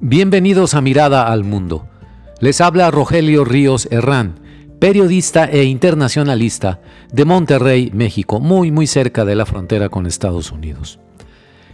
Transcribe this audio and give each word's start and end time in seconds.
Bienvenidos 0.00 0.74
a 0.74 0.80
Mirada 0.80 1.26
al 1.26 1.42
Mundo. 1.42 1.88
Les 2.38 2.60
habla 2.60 2.92
Rogelio 2.92 3.44
Ríos 3.44 3.88
Herrán, 3.90 4.38
periodista 4.78 5.46
e 5.46 5.64
internacionalista 5.64 6.80
de 7.12 7.24
Monterrey, 7.24 7.90
México, 7.92 8.38
muy 8.38 8.70
muy 8.70 8.86
cerca 8.86 9.24
de 9.24 9.34
la 9.34 9.44
frontera 9.44 9.88
con 9.88 10.06
Estados 10.06 10.52
Unidos. 10.52 11.00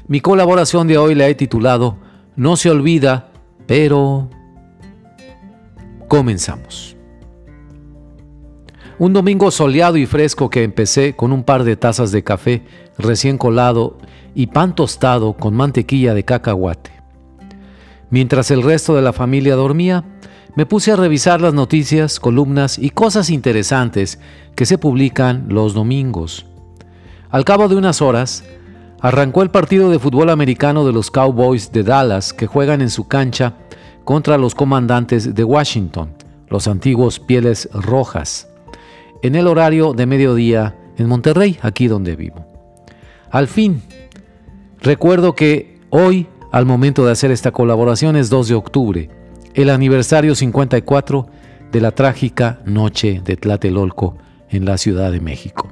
Mi 0.09 0.23
colaboración 0.23 0.89
de 0.89 0.97
hoy 0.97 1.15
la 1.15 1.29
he 1.29 1.35
titulado 1.35 1.99
No 2.35 2.57
se 2.57 2.71
olvida, 2.71 3.29
pero... 3.67 4.31
Comenzamos. 6.09 6.97
Un 8.99 9.13
domingo 9.13 9.51
soleado 9.51 9.99
y 9.99 10.07
fresco 10.07 10.49
que 10.49 10.63
empecé 10.63 11.15
con 11.15 11.31
un 11.31 11.45
par 11.45 11.63
de 11.63 11.77
tazas 11.77 12.11
de 12.11 12.25
café 12.25 12.63
recién 12.97 13.37
colado 13.37 13.99
y 14.35 14.47
pan 14.47 14.75
tostado 14.75 15.35
con 15.35 15.55
mantequilla 15.55 16.15
de 16.15 16.25
cacahuate. 16.25 16.94
Mientras 18.15 18.53
el 18.53 18.63
resto 18.63 18.95
de 18.95 19.03
la 19.03 19.13
familia 19.13 19.57
dormía, 19.57 20.05
me 20.55 20.67
puse 20.67 20.93
a 20.93 20.97
revisar 20.97 21.41
las 21.41 21.53
noticias, 21.53 22.21
columnas 22.21 22.79
y 22.79 22.91
cosas 22.91 23.29
interesantes 23.29 24.21
que 24.55 24.67
se 24.67 24.79
publican 24.79 25.47
los 25.49 25.75
domingos. 25.75 26.47
Al 27.31 27.45
cabo 27.45 27.67
de 27.67 27.75
unas 27.75 28.01
horas, 28.01 28.45
arrancó 29.01 29.43
el 29.43 29.51
partido 29.51 29.91
de 29.91 29.99
fútbol 29.99 30.31
americano 30.31 30.87
de 30.87 30.93
los 30.93 31.11
Cowboys 31.11 31.73
de 31.73 31.83
Dallas 31.83 32.33
que 32.33 32.47
juegan 32.47 32.83
en 32.83 32.91
su 32.91 33.09
cancha 33.09 33.55
contra 34.05 34.39
los 34.39 34.55
comandantes 34.55 35.35
de 35.35 35.43
Washington, 35.43 36.11
los 36.51 36.69
antiguos 36.69 37.19
Pieles 37.19 37.69
Rojas, 37.73 38.47
en 39.25 39.35
el 39.35 39.49
horario 39.49 39.93
de 39.93 40.07
mediodía 40.07 40.77
en 40.99 41.09
Monterrey, 41.09 41.59
aquí 41.63 41.89
donde 41.89 42.15
vivo. 42.15 42.47
Al 43.33 43.49
fin, 43.49 43.83
recuerdo 44.81 45.35
que 45.35 45.81
hoy 45.91 46.29
al 46.55 46.67
momento 46.67 47.05
de 47.05 47.11
hacer 47.11 47.33
esta 47.33 47.51
colaboración 47.51 48.15
es 48.15 48.31
2 48.31 48.47
de 48.47 48.55
octubre, 48.55 49.11
el 49.55 49.71
aniversario 49.71 50.37
54 50.37 51.27
de 51.73 51.81
la 51.81 51.91
trágica 51.91 52.61
noche 52.65 53.21
de 53.25 53.37
Tlatelolco 53.37 54.17
en 54.51 54.65
la 54.65 54.79
Ciudad 54.79 55.11
de 55.11 55.19
México. 55.19 55.69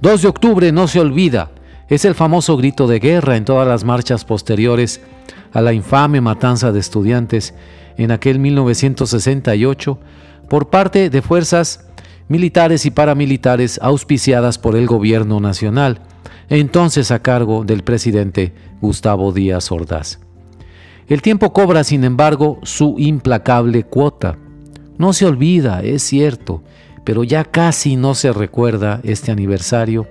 2 0.00 0.22
de 0.22 0.28
octubre 0.28 0.72
no 0.72 0.88
se 0.88 0.98
olvida, 0.98 1.50
es 1.90 2.06
el 2.06 2.14
famoso 2.14 2.56
grito 2.56 2.86
de 2.86 3.00
guerra 3.00 3.36
en 3.36 3.44
todas 3.44 3.68
las 3.68 3.84
marchas 3.84 4.24
posteriores 4.24 5.02
a 5.52 5.60
la 5.60 5.74
infame 5.74 6.22
matanza 6.22 6.72
de 6.72 6.80
estudiantes 6.80 7.52
en 7.98 8.12
aquel 8.12 8.38
1968 8.38 9.98
por 10.48 10.70
parte 10.70 11.10
de 11.10 11.20
fuerzas 11.20 11.84
militares 12.28 12.86
y 12.86 12.90
paramilitares 12.90 13.78
auspiciadas 13.82 14.56
por 14.56 14.74
el 14.74 14.86
gobierno 14.86 15.38
nacional, 15.38 16.00
entonces 16.48 17.10
a 17.10 17.20
cargo 17.20 17.64
del 17.64 17.82
presidente 17.82 18.52
Gustavo 18.80 19.32
Díaz 19.32 19.70
Ordaz. 19.72 20.20
El 21.08 21.22
tiempo 21.22 21.52
cobra, 21.52 21.84
sin 21.84 22.04
embargo, 22.04 22.58
su 22.62 22.96
implacable 22.98 23.84
cuota. 23.84 24.38
No 24.98 25.12
se 25.12 25.26
olvida, 25.26 25.82
es 25.82 26.02
cierto, 26.02 26.62
pero 27.04 27.22
ya 27.22 27.44
casi 27.44 27.96
no 27.96 28.14
se 28.14 28.32
recuerda 28.32 29.00
este 29.04 29.30
aniversario 29.30 30.08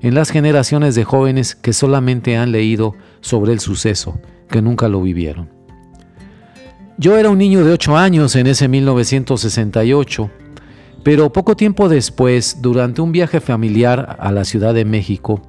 en 0.00 0.14
las 0.14 0.30
generaciones 0.30 0.94
de 0.94 1.04
jóvenes 1.04 1.54
que 1.54 1.72
solamente 1.72 2.36
han 2.36 2.52
leído 2.52 2.94
sobre 3.20 3.52
el 3.52 3.60
suceso, 3.60 4.20
que 4.48 4.62
nunca 4.62 4.88
lo 4.88 5.02
vivieron. 5.02 5.48
Yo 6.96 7.16
era 7.16 7.30
un 7.30 7.38
niño 7.38 7.64
de 7.64 7.72
8 7.72 7.96
años 7.96 8.34
en 8.34 8.48
ese 8.48 8.66
1968, 8.66 10.30
pero 11.08 11.32
poco 11.32 11.56
tiempo 11.56 11.88
después, 11.88 12.58
durante 12.60 13.00
un 13.00 13.12
viaje 13.12 13.40
familiar 13.40 14.18
a 14.20 14.30
la 14.30 14.44
Ciudad 14.44 14.74
de 14.74 14.84
México, 14.84 15.40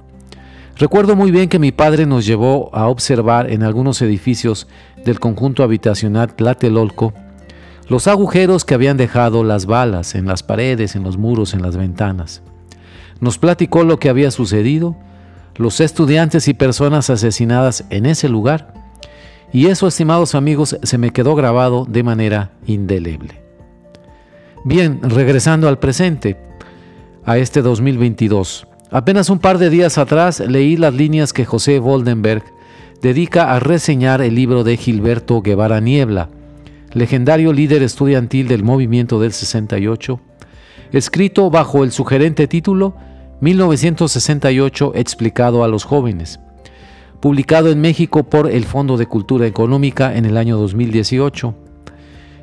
Recuerdo 0.78 1.16
muy 1.16 1.30
bien 1.30 1.50
que 1.50 1.58
mi 1.58 1.70
padre 1.70 2.06
nos 2.06 2.24
llevó 2.24 2.74
a 2.74 2.88
observar 2.88 3.50
en 3.50 3.62
algunos 3.62 4.00
edificios 4.00 4.68
del 5.04 5.20
conjunto 5.20 5.62
habitacional 5.62 6.34
Tlatelolco 6.34 7.12
los 7.90 8.08
agujeros 8.08 8.64
que 8.64 8.72
habían 8.72 8.96
dejado 8.96 9.44
las 9.44 9.66
balas 9.66 10.14
en 10.14 10.24
las 10.24 10.42
paredes, 10.42 10.96
en 10.96 11.02
los 11.02 11.18
muros, 11.18 11.52
en 11.52 11.60
las 11.60 11.76
ventanas. 11.76 12.40
Nos 13.20 13.36
platicó 13.36 13.84
lo 13.84 13.98
que 13.98 14.08
había 14.08 14.30
sucedido, 14.30 14.96
los 15.56 15.80
estudiantes 15.80 16.48
y 16.48 16.54
personas 16.54 17.10
asesinadas 17.10 17.84
en 17.90 18.06
ese 18.06 18.30
lugar, 18.30 18.72
y 19.52 19.66
eso, 19.66 19.86
estimados 19.86 20.34
amigos, 20.34 20.78
se 20.82 20.96
me 20.96 21.10
quedó 21.10 21.34
grabado 21.34 21.84
de 21.86 22.02
manera 22.02 22.52
indeleble. 22.64 23.49
Bien, 24.62 25.00
regresando 25.02 25.68
al 25.68 25.78
presente, 25.78 26.36
a 27.24 27.38
este 27.38 27.62
2022. 27.62 28.66
Apenas 28.90 29.30
un 29.30 29.38
par 29.38 29.56
de 29.56 29.70
días 29.70 29.96
atrás 29.96 30.38
leí 30.40 30.76
las 30.76 30.92
líneas 30.92 31.32
que 31.32 31.46
José 31.46 31.78
Voldenberg 31.78 32.44
dedica 33.00 33.54
a 33.54 33.60
reseñar 33.60 34.20
el 34.20 34.34
libro 34.34 34.62
de 34.62 34.76
Gilberto 34.76 35.40
Guevara 35.40 35.80
Niebla, 35.80 36.28
legendario 36.92 37.54
líder 37.54 37.82
estudiantil 37.82 38.48
del 38.48 38.62
movimiento 38.62 39.18
del 39.18 39.32
68, 39.32 40.20
escrito 40.92 41.48
bajo 41.48 41.82
el 41.82 41.90
sugerente 41.90 42.46
título 42.46 42.94
1968 43.40 44.92
explicado 44.94 45.64
a 45.64 45.68
los 45.68 45.84
jóvenes, 45.84 46.38
publicado 47.20 47.70
en 47.70 47.80
México 47.80 48.24
por 48.24 48.50
el 48.50 48.66
Fondo 48.66 48.98
de 48.98 49.06
Cultura 49.06 49.46
Económica 49.46 50.14
en 50.14 50.26
el 50.26 50.36
año 50.36 50.58
2018, 50.58 51.54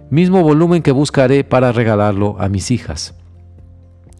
mismo 0.09 0.43
volumen 0.43 0.81
que 0.81 0.91
buscaré 0.91 1.43
para 1.43 1.71
regalarlo 1.71 2.35
a 2.39 2.49
mis 2.49 2.71
hijas. 2.71 3.13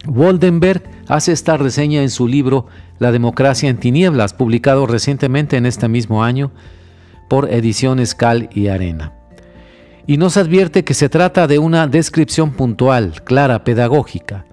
Woldenberg 0.06 0.82
hace 1.08 1.32
esta 1.32 1.56
reseña 1.56 2.02
en 2.02 2.10
su 2.10 2.28
libro 2.28 2.66
La 2.98 3.12
democracia 3.12 3.68
en 3.68 3.78
tinieblas, 3.78 4.32
publicado 4.32 4.86
recientemente 4.86 5.56
en 5.56 5.66
este 5.66 5.88
mismo 5.88 6.22
año 6.22 6.52
por 7.28 7.52
Ediciones 7.52 8.14
Cal 8.14 8.48
y 8.52 8.68
Arena. 8.68 9.12
Y 10.06 10.16
nos 10.16 10.36
advierte 10.36 10.84
que 10.84 10.94
se 10.94 11.08
trata 11.08 11.46
de 11.46 11.58
una 11.58 11.86
descripción 11.86 12.52
puntual, 12.52 13.22
clara, 13.24 13.64
pedagógica. 13.64 14.46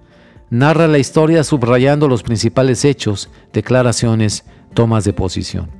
Narra 0.50 0.86
la 0.86 0.98
historia 0.98 1.42
subrayando 1.44 2.08
los 2.08 2.22
principales 2.22 2.84
hechos, 2.84 3.30
declaraciones, 3.52 4.44
tomas 4.74 5.04
de 5.04 5.14
posición. 5.14 5.70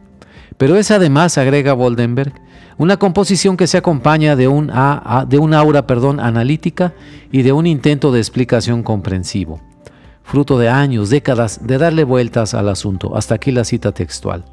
Pero 0.56 0.76
es 0.76 0.90
además, 0.90 1.36
agrega 1.36 1.74
Woldenberg, 1.74 2.32
una 2.78 2.98
composición 2.98 3.56
que 3.56 3.66
se 3.66 3.78
acompaña 3.78 4.36
de 4.36 4.48
un, 4.48 4.70
de 5.28 5.38
un 5.38 5.54
aura 5.54 5.86
perdón, 5.86 6.20
analítica 6.20 6.92
y 7.32 7.42
de 7.42 7.52
un 7.52 7.66
intento 7.66 8.12
de 8.12 8.20
explicación 8.20 8.82
comprensivo, 8.82 9.60
fruto 10.22 10.58
de 10.58 10.68
años, 10.68 11.10
décadas 11.10 11.66
de 11.66 11.78
darle 11.78 12.04
vueltas 12.04 12.54
al 12.54 12.68
asunto. 12.68 13.16
Hasta 13.16 13.36
aquí 13.36 13.50
la 13.50 13.64
cita 13.64 13.92
textual. 13.92 14.44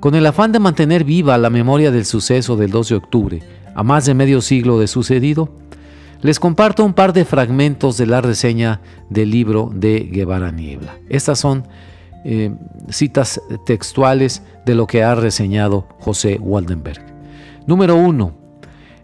Con 0.00 0.14
el 0.14 0.26
afán 0.26 0.52
de 0.52 0.60
mantener 0.60 1.02
viva 1.02 1.36
la 1.38 1.50
memoria 1.50 1.90
del 1.90 2.04
suceso 2.04 2.56
del 2.56 2.70
2 2.70 2.88
de 2.88 2.94
octubre, 2.94 3.42
a 3.74 3.82
más 3.82 4.06
de 4.06 4.14
medio 4.14 4.40
siglo 4.40 4.78
de 4.78 4.86
sucedido, 4.86 5.50
les 6.22 6.38
comparto 6.38 6.84
un 6.84 6.94
par 6.94 7.12
de 7.12 7.24
fragmentos 7.24 7.96
de 7.96 8.06
la 8.06 8.20
reseña 8.20 8.80
del 9.08 9.30
libro 9.30 9.70
de 9.72 10.00
Guevara 10.00 10.50
Niebla. 10.50 10.96
Estas 11.08 11.38
son 11.40 11.64
eh, 12.24 12.52
citas 12.88 13.40
textuales 13.64 14.42
de 14.66 14.74
lo 14.74 14.86
que 14.86 15.02
ha 15.02 15.14
reseñado 15.14 15.86
José 16.00 16.38
Waldenberg. 16.40 17.00
Número 17.66 17.96
1. 17.96 18.32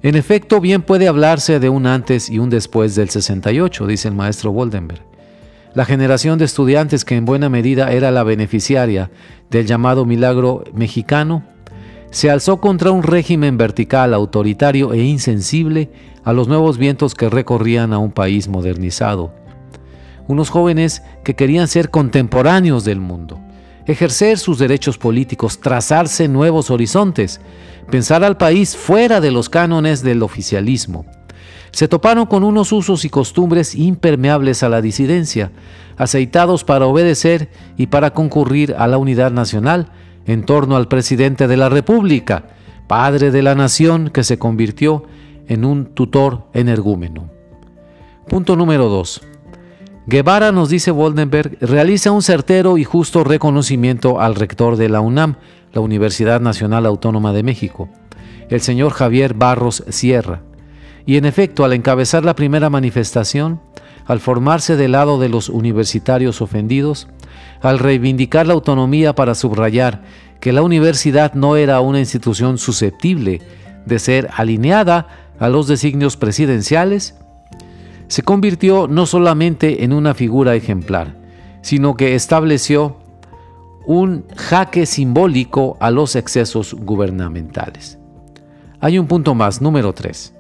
En 0.03 0.17
efecto, 0.17 0.61
bien 0.61 0.83
puede 0.83 1.09
hablarse 1.09 1.61
de 1.61 1.69
un 1.69 1.87
antes 1.87 2.29
y 2.29 2.39
un 2.39 2.51
después 2.51 2.95
del 2.95 3.09
68, 3.09 3.87
dice 3.87 4.09
el 4.09 4.15
maestro 4.15 4.51
Waldenberg. 4.51 5.03
La 5.75 5.85
generación 5.85 6.39
de 6.39 6.45
estudiantes 6.45 7.05
que 7.05 7.17
en 7.17 7.25
buena 7.25 7.49
medida 7.49 7.91
era 7.93 8.11
la 8.11 8.23
beneficiaria 8.23 9.11
del 9.51 9.67
llamado 9.67 10.05
milagro 10.05 10.65
mexicano, 10.73 11.45
se 12.11 12.31
alzó 12.31 12.61
contra 12.61 12.93
un 12.93 13.03
régimen 13.03 13.57
vertical, 13.57 14.15
autoritario 14.15 14.93
e 14.93 15.03
insensible 15.03 15.91
a 16.23 16.33
los 16.33 16.47
nuevos 16.47 16.79
vientos 16.79 17.15
que 17.15 17.29
recorrían 17.29 17.93
a 17.93 17.99
un 17.99 18.13
país 18.13 18.47
modernizado 18.47 19.44
unos 20.27 20.51
jóvenes 20.51 21.03
que 21.23 21.35
querían 21.35 21.69
ser 21.69 21.91
contemporáneos 21.91 22.85
del 22.85 23.01
mundo, 23.01 23.41
ejercer 23.87 24.39
sus 24.39 24.59
derechos 24.59 24.99
políticos, 24.99 25.61
trazarse 25.61 26.29
nuevos 26.29 26.71
horizontes, 26.71 27.41
pensar 27.91 28.25
al 28.25 28.37
país 28.37 28.77
fuera 28.77 29.21
de 29.21 29.31
los 29.31 29.49
cánones 29.49 30.03
del 30.03 30.23
oficialismo. 30.23 31.05
Se 31.71 31.89
toparon 31.89 32.27
con 32.27 32.45
unos 32.45 32.73
usos 32.73 33.05
y 33.05 33.11
costumbres 33.11 33.75
impermeables 33.75 34.63
a 34.63 34.69
la 34.69 34.81
disidencia, 34.81 35.51
aceitados 35.97 36.65
para 36.65 36.87
obedecer 36.87 37.51
y 37.77 37.89
para 37.89 38.13
concurrir 38.13 38.75
a 38.79 38.87
la 38.87 38.99
unidad 38.99 39.33
nacional 39.33 39.91
en 40.27 40.45
torno 40.45 40.77
al 40.77 40.89
presidente 40.89 41.49
de 41.49 41.57
la 41.57 41.69
República, 41.69 42.45
padre 42.87 43.31
de 43.31 43.43
la 43.43 43.55
nación 43.55 44.11
que 44.11 44.25
se 44.25 44.39
convirtió 44.39 45.05
en 45.49 45.65
un 45.65 45.87
tutor 45.87 46.47
energúmeno. 46.55 47.31
Punto 48.29 48.57
número 48.57 48.89
2. 48.89 49.34
Guevara, 50.07 50.53
nos 50.53 50.69
dice 50.69 50.91
Woldenberg, 50.91 51.57
realiza 51.63 52.13
un 52.13 52.21
certero 52.21 52.77
y 52.77 52.85
justo 52.85 53.25
reconocimiento 53.25 54.21
al 54.21 54.35
rector 54.35 54.77
de 54.77 54.91
la 54.91 55.01
UNAM, 55.01 55.37
la 55.73 55.81
Universidad 55.81 56.43
Nacional 56.43 56.85
Autónoma 56.85 57.33
de 57.33 57.43
México, 57.43 57.89
el 58.51 58.61
señor 58.61 58.93
Javier 58.93 59.33
Barros 59.33 59.83
Sierra. 59.89 60.43
Y 61.07 61.17
en 61.17 61.25
efecto, 61.25 61.65
al 61.65 61.73
encabezar 61.73 62.23
la 62.23 62.37
primera 62.37 62.69
manifestación, 62.69 63.63
al 64.05 64.21
formarse 64.21 64.77
del 64.77 64.93
lado 64.93 65.19
de 65.19 65.31
los 65.31 65.49
universitarios 65.49 66.43
ofendidos, 66.43 67.09
al 67.63 67.79
reivindicar 67.79 68.47
la 68.47 68.53
autonomía 68.53 69.15
para 69.15 69.35
subrayar 69.35 70.03
que 70.39 70.53
la 70.53 70.61
universidad 70.61 71.33
no 71.33 71.57
era 71.57 71.81
una 71.81 71.99
institución 71.99 72.59
susceptible 72.59 73.41
de 73.87 73.99
ser 73.99 74.29
alineada 74.37 75.07
a 75.39 75.49
los 75.49 75.67
designios 75.67 76.19
presidenciales, 76.19 77.15
se 78.09 78.23
convirtió 78.23 78.87
no 78.89 79.07
solamente 79.07 79.85
en 79.85 79.93
una 79.93 80.15
figura 80.15 80.55
ejemplar, 80.55 81.17
sino 81.63 81.97
que 81.97 82.15
estableció 82.15 82.97
un 83.87 84.25
jaque 84.37 84.87
simbólico 84.87 85.77
a 85.81 85.91
los 85.91 86.17
excesos 86.17 86.75
gubernamentales. 86.75 87.99
Hay 88.81 88.99
un 88.99 89.07
punto 89.07 89.35
más, 89.35 89.61
número 89.61 89.93
3. 89.93 90.35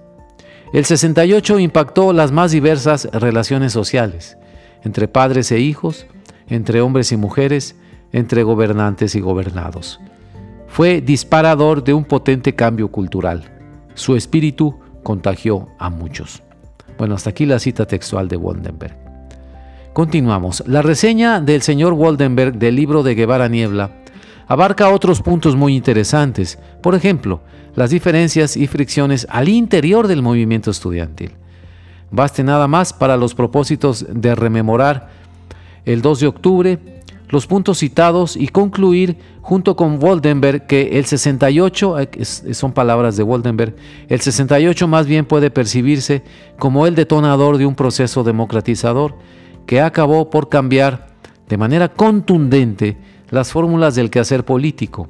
El 0.72 0.84
68 0.84 1.58
impactó 1.60 2.12
las 2.12 2.32
más 2.32 2.50
diversas 2.50 3.08
relaciones 3.12 3.72
sociales, 3.72 4.36
entre 4.82 5.08
padres 5.08 5.52
e 5.52 5.60
hijos, 5.60 6.06
entre 6.48 6.80
hombres 6.80 7.12
y 7.12 7.16
mujeres, 7.16 7.76
entre 8.12 8.42
gobernantes 8.42 9.14
y 9.14 9.20
gobernados. 9.20 10.00
Fue 10.68 11.00
disparador 11.00 11.84
de 11.84 11.94
un 11.94 12.04
potente 12.04 12.54
cambio 12.54 12.88
cultural. 12.88 13.50
Su 13.94 14.16
espíritu 14.16 14.78
contagió 15.02 15.68
a 15.78 15.90
muchos. 15.90 16.43
Bueno, 17.04 17.16
hasta 17.16 17.28
aquí 17.28 17.44
la 17.44 17.58
cita 17.58 17.84
textual 17.84 18.28
de 18.28 18.36
Woldenberg. 18.36 18.96
Continuamos. 19.92 20.64
La 20.66 20.80
reseña 20.80 21.38
del 21.38 21.60
señor 21.60 21.92
Woldenberg 21.92 22.54
del 22.54 22.76
libro 22.76 23.02
de 23.02 23.14
Guevara 23.14 23.46
Niebla 23.46 23.90
abarca 24.48 24.88
otros 24.88 25.20
puntos 25.20 25.54
muy 25.54 25.76
interesantes. 25.76 26.58
Por 26.80 26.94
ejemplo, 26.94 27.42
las 27.74 27.90
diferencias 27.90 28.56
y 28.56 28.66
fricciones 28.68 29.26
al 29.28 29.50
interior 29.50 30.08
del 30.08 30.22
movimiento 30.22 30.70
estudiantil. 30.70 31.32
Baste 32.10 32.42
nada 32.42 32.68
más 32.68 32.94
para 32.94 33.18
los 33.18 33.34
propósitos 33.34 34.06
de 34.08 34.34
rememorar 34.34 35.10
el 35.84 36.00
2 36.00 36.20
de 36.20 36.26
octubre 36.26 36.93
los 37.28 37.46
puntos 37.46 37.78
citados 37.78 38.36
y 38.36 38.48
concluir 38.48 39.16
junto 39.40 39.76
con 39.76 39.98
Woldenberg 39.98 40.66
que 40.66 40.98
el 40.98 41.04
68, 41.04 41.96
son 42.52 42.72
palabras 42.72 43.16
de 43.16 43.22
Woldenberg, 43.22 43.74
el 44.08 44.20
68 44.20 44.88
más 44.88 45.06
bien 45.06 45.24
puede 45.24 45.50
percibirse 45.50 46.22
como 46.58 46.86
el 46.86 46.94
detonador 46.94 47.58
de 47.58 47.66
un 47.66 47.74
proceso 47.74 48.24
democratizador 48.24 49.16
que 49.66 49.80
acabó 49.80 50.30
por 50.30 50.48
cambiar 50.48 51.08
de 51.48 51.56
manera 51.56 51.88
contundente 51.88 52.96
las 53.30 53.52
fórmulas 53.52 53.94
del 53.94 54.10
quehacer 54.10 54.44
político 54.44 55.08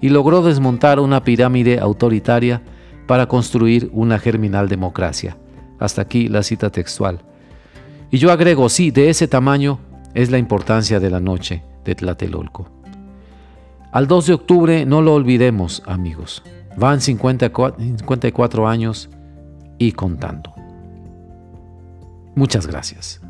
y 0.00 0.08
logró 0.08 0.42
desmontar 0.42 1.00
una 1.00 1.22
pirámide 1.24 1.78
autoritaria 1.78 2.62
para 3.06 3.26
construir 3.26 3.90
una 3.92 4.18
germinal 4.18 4.68
democracia. 4.68 5.36
Hasta 5.78 6.02
aquí 6.02 6.28
la 6.28 6.42
cita 6.42 6.70
textual. 6.70 7.20
Y 8.10 8.18
yo 8.18 8.30
agrego, 8.30 8.68
sí, 8.68 8.90
de 8.90 9.10
ese 9.10 9.28
tamaño 9.28 9.78
es 10.16 10.30
la 10.30 10.38
importancia 10.38 10.98
de 10.98 11.10
la 11.10 11.20
noche 11.20 11.62
de 11.84 11.94
Tlatelolco. 11.94 12.70
Al 13.92 14.06
2 14.06 14.26
de 14.26 14.32
octubre 14.32 14.86
no 14.86 15.02
lo 15.02 15.12
olvidemos, 15.12 15.82
amigos. 15.84 16.42
Van 16.74 17.02
54 17.02 18.66
años 18.66 19.10
y 19.76 19.92
contando. 19.92 20.54
Muchas 22.34 22.66
gracias. 22.66 23.20